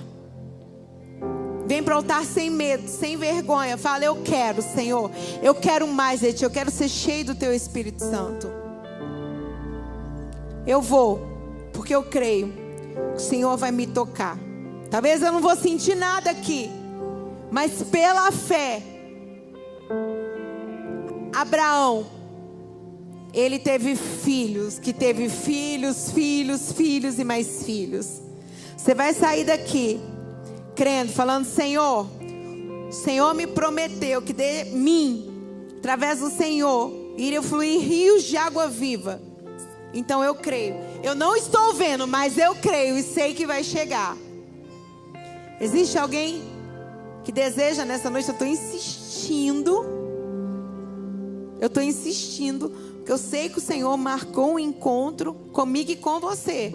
[1.66, 3.79] Vem para o altar sem medo, sem vergonha.
[3.79, 5.11] Fala, eu quero, Senhor.
[5.43, 6.45] Eu quero mais de ti.
[6.45, 8.55] Eu quero ser cheio do teu Espírito Santo.
[10.66, 11.20] Eu vou,
[11.72, 12.52] porque eu creio
[13.14, 14.38] que o Senhor vai me tocar.
[14.90, 16.70] Talvez eu não vou sentir nada aqui,
[17.50, 18.82] mas pela fé
[21.36, 22.06] Abraão,
[23.34, 28.22] ele teve filhos, que teve filhos, filhos, filhos e mais filhos.
[28.74, 30.00] Você vai sair daqui
[30.74, 32.06] crendo, falando: Senhor,
[32.88, 35.28] o Senhor me prometeu que de mim,
[35.76, 39.20] através do Senhor, iriam fluir rios de água viva.
[39.97, 40.76] Então eu creio.
[41.03, 44.16] Eu não estou vendo, mas eu creio e sei que vai chegar.
[45.61, 46.42] Existe alguém
[47.24, 48.28] que deseja nessa noite?
[48.28, 49.97] Eu estou insistindo
[51.61, 56.20] eu estou insistindo, porque eu sei que o Senhor marcou um encontro comigo e com
[56.20, 56.74] você.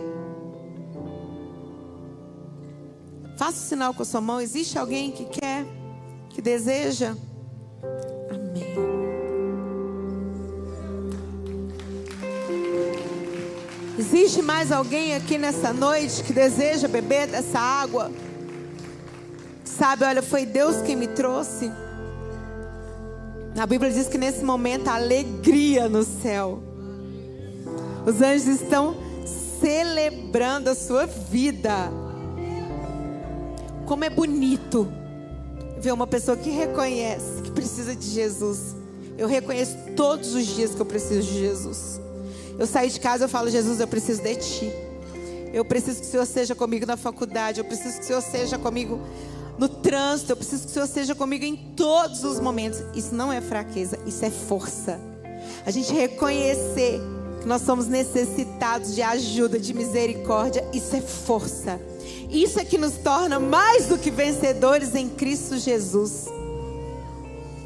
[3.38, 4.42] Faça o sinal com a sua mão.
[4.42, 5.66] Existe alguém que quer,
[6.30, 7.16] que deseja?
[8.30, 9.11] Amém.
[14.02, 18.12] Existe mais alguém aqui nessa noite que deseja beber dessa água?
[19.64, 21.72] Sabe, olha, foi Deus quem me trouxe.
[23.56, 26.64] A Bíblia diz que nesse momento há alegria no céu.
[28.04, 28.96] Os anjos estão
[29.62, 31.92] celebrando a sua vida.
[33.86, 34.92] Como é bonito
[35.80, 38.76] ver uma pessoa que reconhece que precisa de Jesus.
[39.16, 42.02] Eu reconheço todos os dias que eu preciso de Jesus.
[42.62, 44.72] Eu saio de casa, eu falo, Jesus, eu preciso de Ti.
[45.52, 47.60] Eu preciso que o Senhor seja comigo na faculdade.
[47.60, 49.02] Eu preciso que o Senhor seja comigo
[49.58, 50.34] no trânsito.
[50.34, 52.84] Eu preciso que o Senhor seja comigo em todos os momentos.
[52.94, 55.00] Isso não é fraqueza, isso é força.
[55.66, 57.02] A gente reconhecer
[57.42, 61.82] que nós somos necessitados de ajuda, de misericórdia, isso é força.
[62.30, 66.28] Isso é que nos torna mais do que vencedores em Cristo Jesus.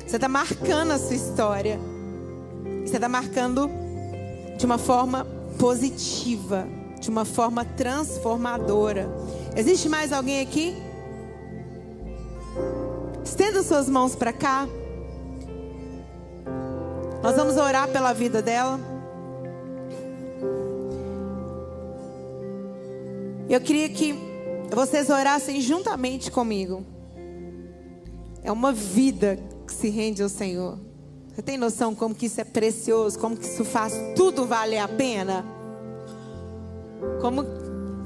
[0.07, 1.77] Você está marcando a sua história.
[2.85, 3.83] Você está marcando
[4.57, 5.25] de uma forma
[5.57, 6.67] positiva,
[6.99, 9.09] de uma forma transformadora.
[9.55, 10.75] Existe mais alguém aqui?
[13.23, 14.67] Estenda suas mãos para cá.
[17.21, 18.79] Nós vamos orar pela vida dela.
[23.49, 24.13] Eu queria que
[24.71, 26.83] vocês orassem juntamente comigo.
[28.43, 30.77] É uma vida que se rende ao Senhor.
[31.35, 34.87] Você tem noção como que isso é precioso, como que isso faz tudo valer a
[34.87, 35.45] pena?
[37.19, 37.43] Como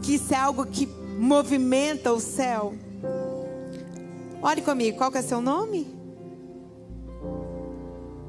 [0.01, 2.73] que isso é algo que movimenta o céu?
[4.41, 5.85] Olhe comigo, qual que é seu nome?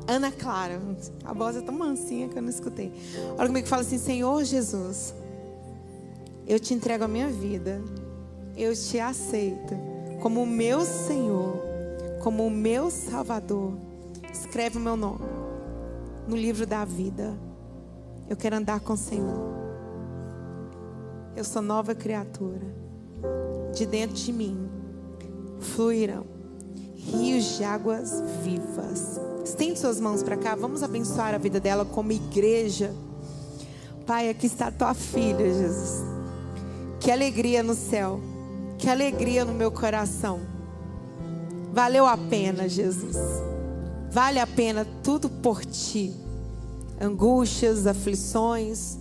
[0.07, 0.79] Ana Clara.
[1.25, 2.93] A voz é tão mansinha que eu não escutei.
[3.39, 5.15] Olha comigo e fala assim: Senhor Jesus,
[6.47, 7.81] eu te entrego a minha vida.
[8.55, 9.75] Eu te aceito
[10.21, 11.57] como o meu Senhor,
[12.23, 13.73] como o meu Salvador.
[14.33, 15.24] Escreve o meu nome
[16.26, 17.37] no livro da vida.
[18.28, 19.51] Eu quero andar com o Senhor.
[21.37, 22.81] Eu sou nova criatura.
[23.74, 24.68] De dentro de mim
[25.61, 26.41] fluirão
[27.01, 29.20] rios de águas vivas.
[29.45, 30.55] Estende suas mãos para cá.
[30.55, 32.95] Vamos abençoar a vida dela como igreja.
[34.07, 36.05] Pai, aqui está tua filha, Jesus.
[37.01, 38.20] Que alegria no céu.
[38.78, 40.41] Que alegria no meu coração.
[41.72, 43.16] Valeu a pena, Jesus.
[44.11, 46.13] Vale a pena tudo por ti.
[47.01, 48.99] Angústias, aflições,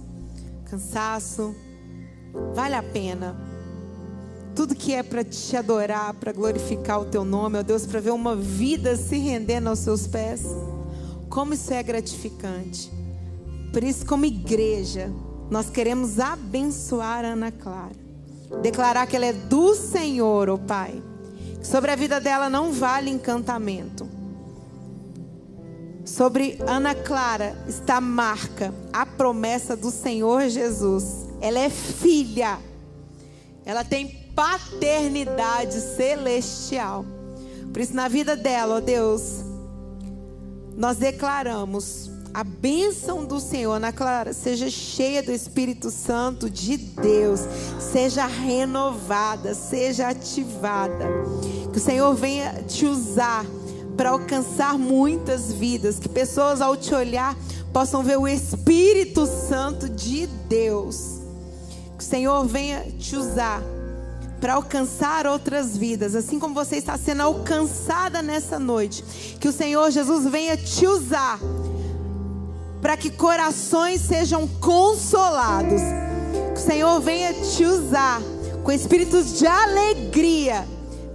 [0.65, 1.55] cansaço.
[2.53, 3.35] Vale a pena
[4.55, 8.11] tudo que é para te adorar, para glorificar o teu nome, ó Deus, para ver
[8.11, 10.43] uma vida se rendendo aos seus pés.
[11.29, 12.91] Como isso é gratificante.
[13.71, 15.09] Por isso, como igreja,
[15.49, 17.95] nós queremos abençoar a Ana Clara.
[18.61, 21.01] Declarar que ela é do Senhor, ó Pai.
[21.63, 24.18] Sobre a vida dela não vale encantamento.
[26.09, 31.27] Sobre Ana Clara está a marca, a promessa do Senhor Jesus.
[31.39, 32.57] Ela é filha.
[33.63, 37.05] Ela tem paternidade celestial.
[37.71, 39.43] Por isso, na vida dela, ó Deus,
[40.75, 47.41] nós declaramos a bênção do Senhor, Ana Clara, seja cheia do Espírito Santo de Deus,
[47.79, 51.05] seja renovada, seja ativada.
[51.71, 53.45] Que o Senhor venha te usar
[53.99, 57.35] para alcançar muitas vidas, que pessoas ao te olhar
[57.73, 61.19] possam ver o Espírito Santo de Deus.
[61.97, 63.61] Que o Senhor venha te usar
[64.39, 69.03] para alcançar outras vidas, assim como você está sendo alcançada nessa noite.
[69.37, 71.37] Que o Senhor Jesus venha te usar
[72.81, 75.81] para que corações sejam consolados.
[76.53, 78.21] Que o Senhor venha te usar
[78.63, 80.65] com espíritos de alegria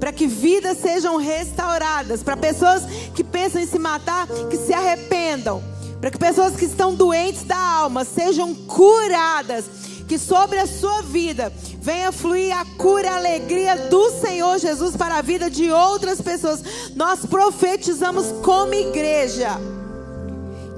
[0.05, 2.82] para que vidas sejam restauradas, para pessoas
[3.14, 5.64] que pensam em se matar, que se arrependam,
[5.98, 9.64] para que pessoas que estão doentes da alma sejam curadas
[10.07, 11.50] que sobre a sua vida
[11.80, 16.20] venha fluir a cura e a alegria do Senhor Jesus para a vida de outras
[16.20, 16.62] pessoas.
[16.94, 19.59] Nós profetizamos como igreja.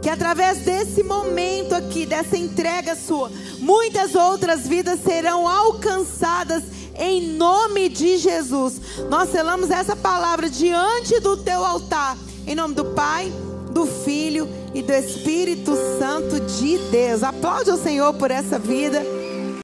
[0.00, 6.62] Que através desse momento aqui, dessa entrega sua, muitas outras vidas serão alcançadas
[6.98, 8.80] em nome de Jesus.
[9.08, 12.16] Nós selamos essa palavra diante do teu altar,
[12.46, 13.32] em nome do Pai,
[13.72, 17.22] do Filho e do Espírito Santo de Deus.
[17.22, 19.02] Aplaude o Senhor por essa vida.